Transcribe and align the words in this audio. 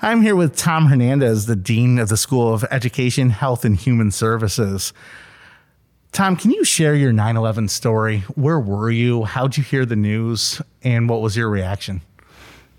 I'm 0.00 0.22
here 0.22 0.36
with 0.36 0.54
Tom 0.54 0.86
Hernandez, 0.86 1.46
the 1.46 1.56
Dean 1.56 1.98
of 1.98 2.08
the 2.08 2.16
School 2.16 2.54
of 2.54 2.64
Education, 2.70 3.30
Health, 3.30 3.64
and 3.64 3.74
Human 3.74 4.12
Services. 4.12 4.92
Tom, 6.12 6.36
can 6.36 6.52
you 6.52 6.64
share 6.64 6.94
your 6.94 7.12
9 7.12 7.36
11 7.36 7.66
story? 7.66 8.20
Where 8.36 8.60
were 8.60 8.92
you? 8.92 9.24
How'd 9.24 9.56
you 9.56 9.64
hear 9.64 9.84
the 9.84 9.96
news? 9.96 10.62
And 10.84 11.08
what 11.08 11.20
was 11.20 11.36
your 11.36 11.50
reaction? 11.50 12.02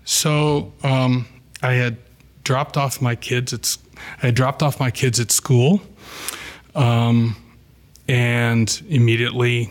So, 0.06 0.72
um, 0.82 1.26
I 1.62 1.74
had 1.74 1.98
dropped 2.42 2.78
off 2.78 3.02
my 3.02 3.16
kids 3.16 3.52
at, 3.52 3.76
I 4.22 4.26
had 4.26 4.34
dropped 4.34 4.62
off 4.62 4.80
my 4.80 4.90
kids 4.90 5.20
at 5.20 5.30
school 5.30 5.82
um, 6.74 7.36
and 8.08 8.80
immediately 8.88 9.70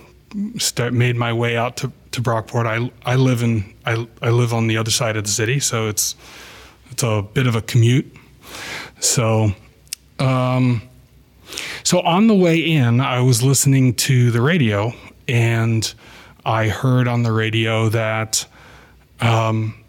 start, 0.60 0.94
made 0.94 1.16
my 1.16 1.34
way 1.34 1.58
out 1.58 1.78
to, 1.78 1.92
to 2.12 2.22
Brockport. 2.22 2.68
I, 2.68 2.92
I 3.12 3.16
live 3.16 3.42
in 3.42 3.74
I, 3.88 4.08
I 4.22 4.30
live 4.30 4.54
on 4.54 4.68
the 4.68 4.78
other 4.78 4.92
side 4.92 5.18
of 5.18 5.24
the 5.24 5.32
city, 5.32 5.60
so 5.60 5.88
it's 5.88 6.16
it's 6.92 7.04
a 7.04 7.22
bit 7.22 7.48
of 7.48 7.56
a 7.56 7.62
commute. 7.62 8.16
So, 9.00 9.52
um, 10.20 10.82
so 11.84 12.02
on 12.02 12.28
the 12.28 12.36
way 12.36 12.58
in, 12.60 13.00
I 13.02 13.22
was 13.22 13.42
listening 13.42 13.94
to 13.96 14.32
the 14.32 14.42
radio, 14.42 14.94
and 15.28 15.92
I 16.46 16.68
heard 16.68 17.08
on 17.08 17.24
the 17.24 17.32
radio 17.32 17.90
that 17.90 18.46
um, 19.22 19.84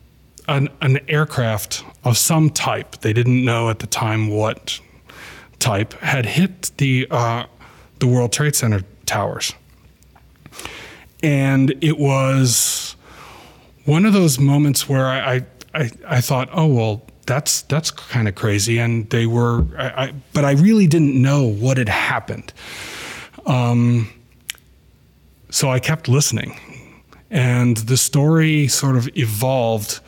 an, 0.49 0.69
an 0.81 0.99
aircraft 1.09 1.85
of 2.05 2.17
some 2.17 2.51
type, 2.51 2.97
they 3.01 3.13
didn't 3.13 3.45
know 3.45 3.71
at 3.71 3.79
the 3.79 3.87
time 3.87 4.29
what 4.29 4.81
type, 5.59 5.93
had 5.95 6.27
hit 6.27 6.71
the 6.79 7.07
uh, 7.11 7.45
the 7.99 8.07
World 8.07 8.33
Trade 8.33 8.57
Center 8.57 8.83
towers, 9.05 9.53
and 11.23 11.75
it 11.83 11.99
was 11.99 12.97
one 13.85 14.07
of 14.07 14.13
those 14.13 14.39
moments 14.39 14.89
where 14.89 15.07
I, 15.07 15.35
I 15.35 15.47
I, 15.75 15.91
I 16.07 16.21
thought, 16.21 16.49
oh 16.53 16.67
well, 16.67 17.03
that's 17.27 17.63
that's 17.63 17.91
kind 17.91 18.29
of 18.29 18.35
crazy, 18.35 18.79
and 18.79 19.09
they 19.11 19.27
were, 19.27 19.65
I, 19.79 20.05
I, 20.05 20.15
but 20.33 20.45
I 20.45 20.53
really 20.53 20.87
didn't 20.87 21.21
know 21.21 21.45
what 21.47 21.79
had 21.79 21.89
happened. 21.89 22.53
Um, 23.47 24.11
so 25.51 25.71
I 25.71 25.79
kept 25.79 26.09
listening, 26.09 26.59
and 27.31 27.77
the 27.77 27.97
story 27.97 28.69
sort 28.69 28.97
of 28.97 29.09
evolved 29.17 30.01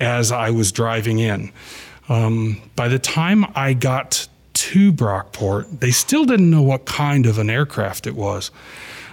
as 0.00 0.32
I 0.32 0.50
was 0.50 0.72
driving 0.72 1.18
in. 1.18 1.52
Um, 2.08 2.60
by 2.76 2.88
the 2.88 2.98
time 2.98 3.44
I 3.54 3.74
got 3.74 4.26
to 4.54 4.92
Brockport, 4.92 5.80
they 5.80 5.90
still 5.90 6.24
didn't 6.24 6.50
know 6.50 6.62
what 6.62 6.86
kind 6.86 7.26
of 7.26 7.38
an 7.38 7.50
aircraft 7.50 8.06
it 8.06 8.14
was. 8.14 8.50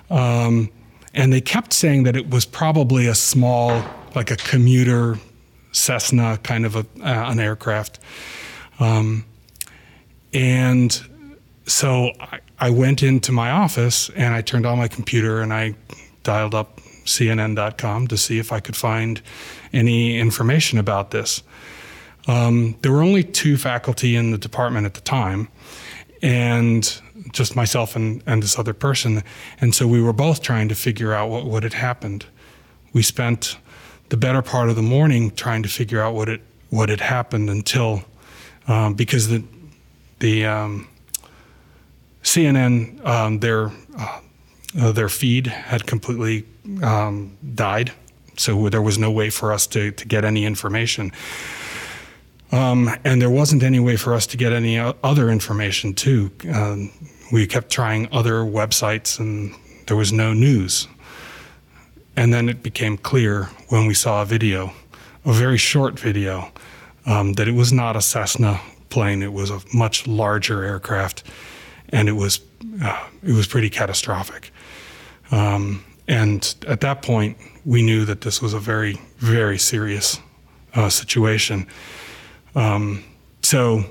Um, 0.09 0.71
and 1.13 1.31
they 1.31 1.41
kept 1.41 1.73
saying 1.73 2.03
that 2.03 2.15
it 2.15 2.29
was 2.29 2.45
probably 2.45 3.07
a 3.07 3.15
small, 3.15 3.83
like 4.15 4.31
a 4.31 4.35
commuter 4.37 5.17
Cessna 5.75 6.39
kind 6.41 6.65
of 6.65 6.75
a, 6.75 6.85
uh, 7.01 7.31
an 7.31 7.39
aircraft. 7.39 7.99
Um, 8.79 9.25
and 10.33 11.01
so 11.65 12.11
I, 12.19 12.39
I, 12.59 12.69
went 12.69 13.03
into 13.03 13.31
my 13.31 13.51
office 13.51 14.09
and 14.09 14.33
I 14.33 14.41
turned 14.41 14.65
on 14.65 14.77
my 14.77 14.87
computer 14.87 15.41
and 15.41 15.53
I 15.53 15.75
dialed 16.23 16.55
up 16.55 16.79
CNN.com 17.05 18.07
to 18.07 18.17
see 18.17 18.39
if 18.39 18.51
I 18.51 18.59
could 18.59 18.75
find 18.75 19.21
any 19.73 20.17
information 20.17 20.79
about 20.79 21.11
this. 21.11 21.43
Um, 22.27 22.75
there 22.81 22.91
were 22.91 23.03
only 23.03 23.23
two 23.23 23.57
faculty 23.57 24.15
in 24.15 24.31
the 24.31 24.37
department 24.37 24.85
at 24.85 24.95
the 24.95 25.01
time, 25.01 25.47
and 26.21 27.01
just 27.33 27.55
myself 27.55 27.95
and, 27.95 28.23
and 28.25 28.41
this 28.41 28.57
other 28.57 28.73
person. 28.73 29.23
And 29.61 29.75
so 29.75 29.87
we 29.87 30.01
were 30.01 30.13
both 30.13 30.41
trying 30.41 30.69
to 30.69 30.75
figure 30.75 31.13
out 31.13 31.29
what, 31.29 31.45
what 31.45 31.63
had 31.63 31.73
happened. 31.73 32.25
We 32.93 33.03
spent 33.03 33.57
the 34.09 34.17
better 34.17 34.41
part 34.41 34.69
of 34.69 34.75
the 34.75 34.81
morning 34.81 35.31
trying 35.31 35.63
to 35.63 35.69
figure 35.69 36.01
out 36.01 36.13
what 36.13 36.29
it 36.29 36.41
what 36.69 36.89
had 36.89 36.99
happened 37.01 37.49
until 37.49 38.03
um, 38.67 38.93
because 38.93 39.29
the 39.29 39.43
the 40.19 40.45
um, 40.45 40.87
CNN 42.23 43.03
um, 43.05 43.39
their 43.39 43.71
uh, 43.97 44.91
their 44.91 45.09
feed 45.09 45.47
had 45.47 45.85
completely 45.85 46.45
um, 46.83 47.37
died, 47.53 47.91
so 48.37 48.69
there 48.69 48.81
was 48.81 48.97
no 48.97 49.11
way 49.11 49.29
for 49.29 49.53
us 49.53 49.67
to 49.67 49.91
to 49.91 50.07
get 50.07 50.25
any 50.25 50.45
information. 50.45 51.11
Um, 52.51 52.89
and 53.03 53.21
there 53.21 53.29
wasn't 53.29 53.63
any 53.63 53.79
way 53.79 53.97
for 53.97 54.13
us 54.13 54.27
to 54.27 54.37
get 54.37 54.53
any 54.53 54.77
other 54.77 55.29
information 55.29 55.93
too. 55.93 56.31
Um, 56.53 56.91
we 57.31 57.47
kept 57.47 57.71
trying 57.71 58.07
other 58.11 58.43
websites, 58.43 59.19
and 59.19 59.53
there 59.87 59.97
was 59.97 60.13
no 60.13 60.33
news. 60.33 60.87
And 62.17 62.33
then 62.33 62.49
it 62.49 62.63
became 62.63 62.97
clear 62.97 63.45
when 63.69 63.87
we 63.87 63.93
saw 63.93 64.21
a 64.21 64.25
video, 64.25 64.71
a 65.25 65.33
very 65.33 65.57
short 65.57 65.99
video, 65.99 66.51
um, 67.05 67.33
that 67.33 67.47
it 67.47 67.53
was 67.53 67.73
not 67.73 67.95
a 67.95 68.01
Cessna 68.01 68.61
plane. 68.89 69.21
It 69.21 69.33
was 69.33 69.49
a 69.49 69.61
much 69.73 70.07
larger 70.07 70.63
aircraft, 70.63 71.23
and 71.89 72.07
it 72.07 72.13
was 72.13 72.39
uh, 72.81 73.07
it 73.23 73.33
was 73.33 73.47
pretty 73.47 73.69
catastrophic. 73.69 74.51
Um, 75.31 75.83
and 76.07 76.55
at 76.67 76.81
that 76.81 77.01
point, 77.01 77.37
we 77.65 77.81
knew 77.81 78.05
that 78.05 78.21
this 78.21 78.41
was 78.41 78.53
a 78.53 78.59
very 78.59 78.99
very 79.17 79.57
serious 79.57 80.19
uh, 80.73 80.89
situation. 80.89 81.67
Um, 82.55 83.03
so 83.41 83.83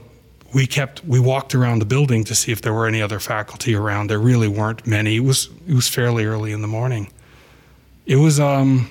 we 0.54 0.66
kept 0.66 1.04
we 1.04 1.20
walked 1.20 1.54
around 1.54 1.80
the 1.80 1.84
building 1.84 2.24
to 2.24 2.34
see 2.34 2.52
if 2.52 2.62
there 2.62 2.72
were 2.72 2.86
any 2.86 3.02
other 3.02 3.20
faculty 3.20 3.74
around. 3.74 4.08
There 4.08 4.18
really 4.18 4.48
weren't 4.48 4.86
many. 4.86 5.16
It 5.16 5.24
was 5.24 5.50
it 5.68 5.74
was 5.74 5.88
fairly 5.88 6.24
early 6.24 6.52
in 6.52 6.62
the 6.62 6.68
morning 6.68 7.10
it 8.06 8.16
was 8.16 8.38
um, 8.38 8.88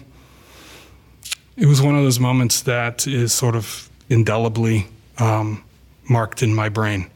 it 1.55 1.65
was 1.65 1.81
one 1.81 1.95
of 1.95 2.03
those 2.03 2.19
moments 2.19 2.61
that 2.61 3.07
is 3.07 3.31
sort 3.31 3.55
of 3.55 3.89
indelibly 4.09 4.87
um, 5.19 5.63
marked 6.09 6.41
in 6.41 6.53
my 6.53 6.69
brain. 6.69 7.09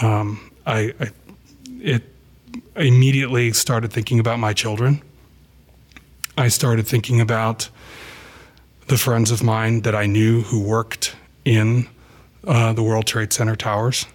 Um, 0.00 0.50
I, 0.66 0.92
I, 1.00 1.10
it 1.80 2.02
I 2.76 2.82
immediately 2.82 3.52
started 3.52 3.92
thinking 3.92 4.18
about 4.18 4.38
my 4.38 4.52
children. 4.52 5.02
I 6.36 6.48
started 6.48 6.86
thinking 6.86 7.20
about 7.20 7.68
the 8.88 8.96
friends 8.96 9.30
of 9.30 9.42
mine 9.42 9.82
that 9.82 9.94
I 9.94 10.06
knew 10.06 10.42
who 10.42 10.60
worked 10.60 11.14
in 11.44 11.88
uh, 12.46 12.72
the 12.72 12.82
World 12.82 13.06
Trade 13.06 13.32
Center 13.32 13.56
towers. 13.56 14.06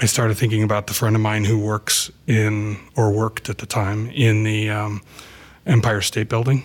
I 0.00 0.06
started 0.06 0.36
thinking 0.36 0.62
about 0.62 0.86
the 0.86 0.94
friend 0.94 1.16
of 1.16 1.22
mine 1.22 1.44
who 1.44 1.58
works 1.58 2.10
in 2.26 2.78
or 2.96 3.10
worked 3.10 3.48
at 3.48 3.58
the 3.58 3.66
time 3.66 4.10
in 4.10 4.44
the 4.44 4.70
um, 4.70 5.02
Empire 5.66 6.00
State 6.00 6.28
Building. 6.28 6.64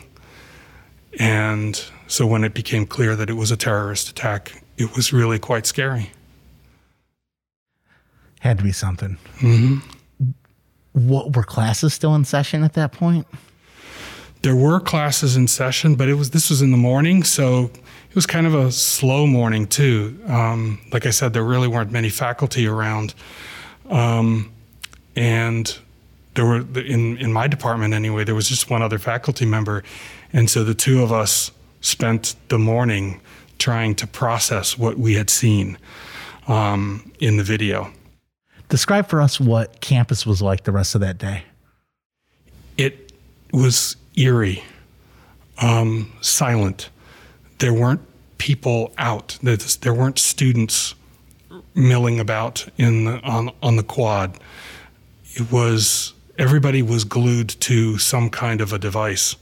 And 1.20 1.84
so 2.08 2.26
when 2.26 2.44
it 2.44 2.54
became 2.54 2.86
clear 2.86 3.16
that 3.16 3.30
it 3.30 3.34
was 3.34 3.52
a 3.52 3.58
terrorist 3.58 4.10
attack, 4.10 4.64
it 4.78 4.96
was 4.96 5.12
really 5.12 5.40
quite 5.40 5.66
scary. 5.66 6.12
Had 8.40 8.58
to 8.58 8.64
be 8.64 8.72
something. 8.72 9.18
Mm-hmm. 9.40 10.32
What 10.94 11.36
were 11.36 11.44
classes 11.44 11.94
still 11.94 12.16
in 12.16 12.26
session 12.26 12.64
at 12.64 12.74
that 12.74 12.92
point? 12.92 13.28
There 14.42 14.56
were 14.56 14.80
classes 14.80 15.36
in 15.38 15.48
session, 15.48 15.96
but 15.96 16.10
it 16.10 16.16
was 16.16 16.32
this 16.32 16.50
was 16.50 16.64
in 16.64 16.72
the 16.72 16.78
morning, 16.78 17.24
so 17.24 17.66
it 18.10 18.16
was 18.16 18.26
kind 18.26 18.48
of 18.48 18.56
a 18.56 18.72
slow 18.72 19.28
morning 19.28 19.68
too. 19.68 20.20
Um, 20.28 20.80
like 20.92 21.06
I 21.06 21.12
said, 21.12 21.34
there 21.34 21.44
really 21.44 21.68
weren't 21.68 21.92
many 21.92 22.10
faculty 22.10 22.66
around, 22.68 23.14
um, 23.90 24.52
and 25.16 25.78
there 26.34 26.46
were 26.46 26.66
in 26.80 27.18
in 27.18 27.34
my 27.34 27.48
department 27.48 27.94
anyway. 27.94 28.24
There 28.24 28.36
was 28.36 28.48
just 28.48 28.70
one 28.70 28.82
other 28.82 29.00
faculty 29.00 29.46
member, 29.46 29.84
and 30.32 30.50
so 30.50 30.64
the 30.64 30.74
two 30.74 31.04
of 31.04 31.12
us 31.12 31.52
spent 31.82 32.36
the 32.48 32.60
morning 32.60 33.20
trying 33.58 33.96
to 33.96 34.08
process 34.08 34.78
what 34.78 34.98
we 34.98 35.16
had 35.16 35.30
seen 35.30 35.78
um, 36.48 37.12
in 37.20 37.38
the 37.38 37.44
video. 37.44 37.92
Describe 38.70 39.08
for 39.08 39.22
us 39.22 39.40
what 39.40 39.82
campus 39.82 40.26
was 40.26 40.42
like 40.42 40.64
the 40.64 40.72
rest 40.72 40.96
of 40.96 41.02
that 41.02 41.18
day. 41.18 41.44
It 42.78 43.12
was 43.52 43.98
eerie, 44.16 44.64
um, 45.62 46.12
silent. 46.22 46.90
There 47.60 47.74
weren't 47.74 48.02
people 48.38 48.94
out. 48.98 49.38
There 49.44 49.94
weren't 49.94 50.18
students 50.18 50.96
milling 51.76 52.20
about 52.20 52.68
in 52.78 53.06
the, 53.06 53.20
on 53.22 53.52
on 53.62 53.76
the 53.76 53.84
quad. 53.84 54.40
It 55.34 55.52
was 55.52 56.14
everybody 56.42 56.82
was 56.82 57.04
glued 57.04 57.50
to 57.50 58.00
some 58.00 58.28
kind 58.30 58.62
of 58.62 58.74
a 58.74 58.80
device. 58.80 59.36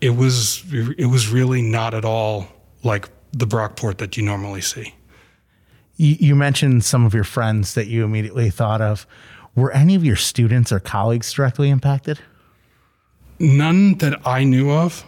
It 0.00 0.10
was 0.10 0.64
it 0.72 1.06
was 1.06 1.28
really 1.28 1.62
not 1.62 1.94
at 1.94 2.04
all 2.04 2.48
like 2.82 3.08
the 3.32 3.46
Brockport 3.46 3.98
that 3.98 4.16
you 4.16 4.24
normally 4.24 4.60
see. 4.60 4.94
You, 5.96 6.16
you 6.18 6.34
mentioned 6.34 6.84
some 6.84 7.06
of 7.06 7.14
your 7.14 7.24
friends 7.24 7.74
that 7.74 7.86
you 7.86 8.04
immediately 8.04 8.50
thought 8.50 8.80
of. 8.80 9.06
Were 9.54 9.72
any 9.72 9.94
of 9.94 10.04
your 10.04 10.16
students 10.16 10.70
or 10.72 10.80
colleagues 10.80 11.32
directly 11.32 11.70
impacted? 11.70 12.18
None 13.38 13.98
that 13.98 14.26
I 14.26 14.44
knew 14.44 14.70
of. 14.70 15.04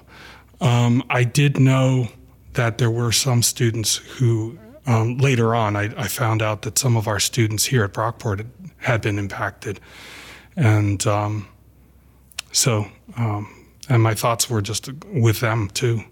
Um, 0.61 1.03
I 1.11 1.25
did 1.25 1.59
know 1.59 2.09
that 2.55 2.79
there 2.79 2.91
were 2.91 3.13
some 3.13 3.43
students 3.43 3.97
who 3.97 4.59
um, 4.91 5.19
later 5.19 5.55
on 5.55 5.77
I, 5.77 5.93
I, 5.97 6.09
found 6.09 6.43
out 6.43 6.63
that 6.63 6.79
some 6.79 6.97
of 6.97 7.07
our 7.07 7.21
students 7.21 7.65
here 7.65 7.85
at 7.85 7.93
Brockport 7.93 8.47
had 8.79 9.01
been 9.01 9.19
impacted 9.19 9.81
and 10.57 11.07
um, 11.07 11.49
so 12.53 12.87
um, 13.17 13.61
and 13.89 14.03
my 14.03 14.15
thoughts 14.15 14.49
were 14.49 14.63
just 14.63 14.91
with 15.13 15.41
them 15.41 15.69
too. 15.69 16.03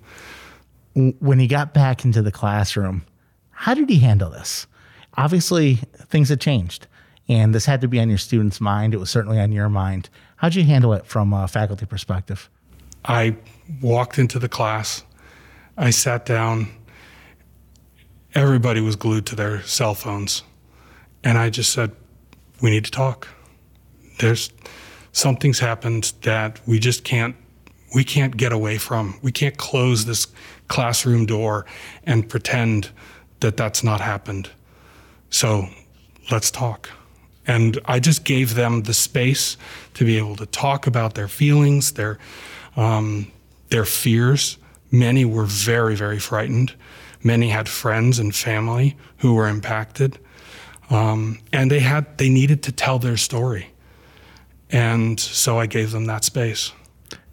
when 0.95 1.39
he 1.39 1.47
got 1.47 1.73
back 1.73 2.05
into 2.05 2.23
the 2.23 2.33
classroom, 2.33 3.05
how 3.51 3.75
did 3.75 3.89
he 3.89 4.01
handle 4.01 4.31
this? 4.31 4.67
Obviously, 5.17 5.77
things 6.09 6.29
had 6.29 6.41
changed, 6.41 6.87
and 7.29 7.55
this 7.55 7.67
had 7.67 7.81
to 7.81 7.89
be 7.89 8.01
on 8.01 8.09
your 8.09 8.19
students' 8.19 8.61
mind. 8.61 8.95
It 8.95 8.99
was 8.99 9.11
certainly 9.11 9.41
on 9.41 9.53
your 9.53 9.69
mind. 9.69 10.09
How'd 10.37 10.55
you 10.55 10.65
handle 10.65 10.93
it 10.93 11.07
from 11.07 11.33
a 11.33 11.49
faculty 11.49 11.87
perspective? 11.87 12.49
I 13.05 13.37
walked 13.81 14.19
into 14.19 14.39
the 14.39 14.49
class. 14.49 15.05
I 15.77 15.91
sat 15.91 16.27
down. 16.27 16.69
Everybody 18.39 18.81
was 18.81 18.95
glued 18.95 19.27
to 19.27 19.35
their 19.35 19.63
cell 19.63 19.95
phones. 19.95 20.45
And 21.25 21.37
I 21.37 21.51
just 21.51 21.73
said, 21.73 21.91
We 22.63 22.71
need 22.71 22.85
to 22.85 22.91
talk. 22.93 23.27
There's 24.21 24.53
something's 25.11 25.59
happened 25.59 26.13
that 26.23 26.61
we 26.65 26.79
just 26.79 27.03
can't 27.03 27.35
we 27.97 28.05
can't 28.05 28.37
get 28.37 28.53
away 28.53 28.79
from. 28.79 29.19
We 29.23 29.33
can't 29.33 29.57
close 29.57 30.05
this 30.05 30.29
classroom 30.69 31.27
door 31.27 31.67
and 32.05 32.29
pretend 32.29 32.91
that 33.41 33.57
that's 33.57 33.83
not 33.83 34.01
happened. 34.01 34.51
So 35.31 35.67
let's 36.31 36.53
talk. 36.53 36.91
And 37.45 37.81
I 37.87 37.99
just 37.99 38.23
gave 38.23 38.55
them 38.55 38.83
the 38.83 38.95
space 38.95 39.57
to 39.95 40.05
be 40.05 40.17
able 40.17 40.37
to 40.37 40.47
talk 40.47 40.87
about 40.87 41.17
their 41.17 41.27
feelings, 41.27 41.95
their 41.95 42.21
um, 42.77 43.33
their 43.71 43.85
fears. 43.85 44.59
Many 44.93 45.25
were 45.25 45.45
very, 45.45 45.97
very 45.97 46.21
frightened. 46.21 46.75
Many 47.23 47.49
had 47.51 47.69
friends 47.69 48.19
and 48.19 48.35
family 48.35 48.97
who 49.19 49.35
were 49.35 49.49
impacted, 49.49 50.19
um, 50.91 51.41
and 51.53 51.71
they 51.71 51.81
had 51.81 52.19
they 52.19 52.29
needed 52.29 52.63
to 52.65 52.73
tell 52.73 52.99
their 52.99 53.17
story. 53.17 53.73
And 54.71 55.19
so 55.19 55.59
I 55.59 55.67
gave 55.67 55.91
them 55.93 56.07
that 56.07 56.25
space. 56.25 56.73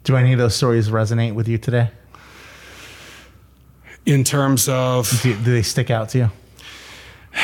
Do 0.04 0.16
any 0.16 0.32
of 0.32 0.38
those 0.38 0.54
stories 0.54 0.88
resonate 0.88 1.34
with 1.34 1.48
you 1.48 1.58
today? 1.58 1.90
In 4.06 4.24
terms 4.24 4.68
of 4.68 5.10
Do, 5.22 5.34
do 5.34 5.52
they 5.52 5.62
stick 5.62 5.90
out 5.90 6.10
to 6.10 6.18
you? 6.18 6.30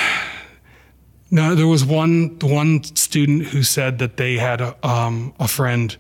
No, 1.35 1.55
there 1.55 1.67
was 1.67 1.83
one 1.83 2.39
one 2.43 2.85
student 2.85 3.47
who 3.47 3.63
said 3.63 4.01
that 4.01 4.19
they 4.19 4.37
had 4.37 4.61
a, 4.61 4.87
um, 4.87 5.33
a 5.41 5.49
friend 5.49 5.97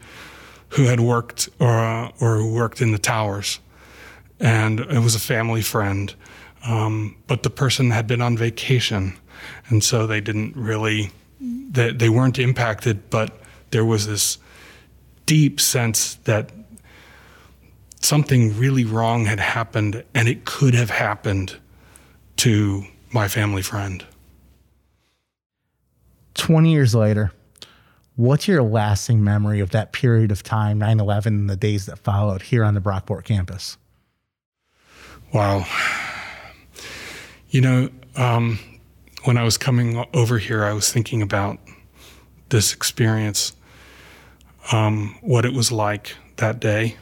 who 0.69 0.85
had 0.85 1.01
worked 1.01 1.49
or 1.59 1.79
uh, 1.79 2.11
or 2.21 2.37
who 2.37 2.53
worked 2.53 2.83
in 2.83 2.93
the 2.93 2.99
towers, 2.99 3.59
and 4.43 4.81
it 4.81 4.99
was 4.99 5.15
a 5.15 5.21
family 5.21 5.63
friend, 5.63 6.15
um, 6.67 7.17
but 7.29 7.45
the 7.45 7.51
person 7.51 7.91
had 7.91 8.07
been 8.07 8.21
on 8.21 8.37
vacation, 8.37 9.15
and 9.69 9.83
so 9.83 10.07
they 10.07 10.21
didn't 10.21 10.55
really 10.57 11.11
they, 11.41 11.93
they 11.93 12.09
weren't 12.09 12.39
impacted, 12.39 13.09
but 13.09 13.41
there 13.71 13.85
was 13.85 14.07
this 14.07 14.39
deep 15.25 15.61
sense 15.61 16.17
that 16.25 16.51
something 18.01 18.59
really 18.59 18.85
wrong 18.85 19.25
had 19.25 19.41
happened, 19.41 20.05
and 20.15 20.29
it 20.29 20.45
could 20.45 20.75
have 20.75 20.91
happened 20.91 21.57
to 22.37 22.85
my 23.13 23.29
family 23.29 23.63
friend. 23.63 24.05
20 26.35 26.73
years 26.73 26.95
later, 26.95 27.33
what's 28.17 28.49
your 28.49 28.63
lasting 28.63 29.23
memory 29.23 29.61
of 29.61 29.71
that 29.71 29.93
period 29.93 30.33
of 30.33 30.43
time, 30.43 30.79
9 30.79 30.99
11, 31.01 31.35
and 31.35 31.51
the 31.51 31.57
days 31.57 31.87
that 31.87 31.99
followed 31.99 32.43
here 32.43 32.65
on 32.65 32.75
the 32.75 32.81
Brockport 32.81 33.25
campus? 33.25 33.77
Wow. 35.33 35.65
You 37.49 37.63
know, 37.63 37.89
um, 38.17 38.59
when 39.25 39.39
I 39.39 39.45
was 39.45 39.57
coming 39.57 40.05
over 40.13 40.39
here, 40.39 40.63
I 40.63 40.75
was 40.75 40.93
thinking 40.93 41.23
about 41.23 41.59
this 42.51 42.75
experience, 42.75 43.57
um, 44.73 45.17
what 45.23 45.47
it 45.47 45.55
was 45.55 45.73
like 45.73 46.17
that 46.37 46.61
day. 46.61 46.97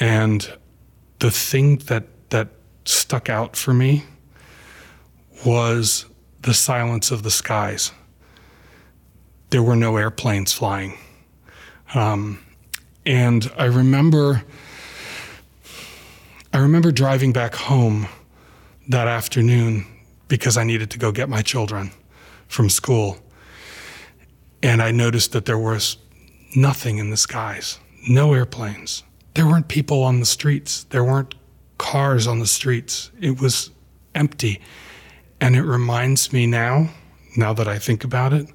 And 0.00 0.58
the 1.20 1.30
thing 1.30 1.76
that, 1.86 2.04
that 2.30 2.48
stuck 2.84 3.30
out 3.30 3.54
for 3.54 3.72
me 3.72 4.04
was 5.46 6.06
the 6.42 6.54
silence 6.54 7.12
of 7.12 7.22
the 7.22 7.30
skies. 7.30 7.92
There 9.50 9.62
were 9.62 9.76
no 9.76 9.96
airplanes 9.96 10.52
flying. 10.52 10.98
Um, 11.94 12.44
and 13.06 13.52
I 13.56 13.66
remember 13.66 14.42
remember 16.64 16.90
driving 16.90 17.32
back 17.32 17.54
home 17.54 18.08
that 18.88 19.06
afternoon 19.06 19.86
because 20.28 20.56
I 20.56 20.64
needed 20.64 20.90
to 20.92 20.98
go 20.98 21.12
get 21.12 21.28
my 21.28 21.42
children 21.42 21.90
from 22.48 22.70
school. 22.70 23.18
And 24.62 24.80
I 24.80 24.90
noticed 24.90 25.32
that 25.32 25.44
there 25.44 25.58
was 25.58 25.98
nothing 26.56 26.96
in 26.96 27.10
the 27.10 27.18
skies, 27.18 27.78
no 28.08 28.32
airplanes. 28.32 29.02
There 29.34 29.46
weren't 29.46 29.68
people 29.68 30.02
on 30.02 30.20
the 30.20 30.26
streets, 30.26 30.84
there 30.84 31.04
weren't 31.04 31.34
cars 31.76 32.26
on 32.26 32.38
the 32.38 32.46
streets. 32.46 33.10
It 33.20 33.42
was 33.42 33.70
empty. 34.14 34.60
And 35.40 35.56
it 35.56 35.64
reminds 35.64 36.32
me 36.32 36.46
now, 36.46 36.88
now 37.36 37.52
that 37.52 37.68
I 37.68 37.78
think 37.78 38.04
about 38.04 38.32
it, 38.32 38.48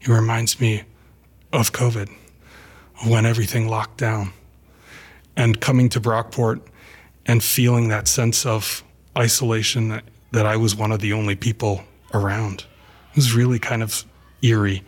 it 0.00 0.08
reminds 0.08 0.60
me 0.60 0.82
of 1.52 1.70
COVID, 1.70 2.10
when 3.06 3.24
everything 3.24 3.68
locked 3.68 3.98
down. 3.98 4.32
And 5.36 5.60
coming 5.60 5.88
to 5.90 6.00
Brockport 6.00 6.60
and 7.26 7.42
feeling 7.42 7.88
that 7.88 8.08
sense 8.08 8.44
of 8.46 8.82
isolation 9.16 9.88
that, 9.88 10.04
that 10.32 10.46
I 10.46 10.56
was 10.56 10.74
one 10.74 10.92
of 10.92 11.00
the 11.00 11.12
only 11.12 11.36
people 11.36 11.84
around. 12.14 12.64
It 13.10 13.16
was 13.16 13.34
really 13.34 13.58
kind 13.58 13.82
of 13.82 14.04
eerie. 14.42 14.82